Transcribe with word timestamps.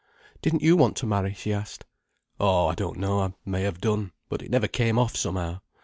"Didn't 0.41 0.63
you 0.63 0.75
want 0.75 0.97
to 0.97 1.05
marry?" 1.05 1.31
she 1.31 1.53
asked. 1.53 1.85
"Oh, 2.39 2.65
I 2.65 2.73
don't 2.73 2.97
know. 2.97 3.19
I 3.19 3.33
may 3.45 3.61
have 3.61 3.79
done. 3.79 4.13
But 4.29 4.41
it 4.41 4.49
never 4.49 4.67
came 4.67 4.97
off, 4.97 5.15
somehow. 5.15 5.59